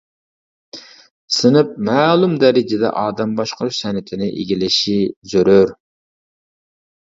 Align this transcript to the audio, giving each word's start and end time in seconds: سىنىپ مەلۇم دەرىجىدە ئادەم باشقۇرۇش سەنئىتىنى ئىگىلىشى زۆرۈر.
سىنىپ 1.35 1.75
مەلۇم 1.89 2.33
دەرىجىدە 2.45 2.91
ئادەم 3.03 3.37
باشقۇرۇش 3.41 3.83
سەنئىتىنى 3.85 4.33
ئىگىلىشى 4.41 4.99
زۆرۈر. 5.37 5.79